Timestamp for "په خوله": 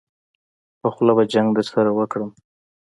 0.81-1.13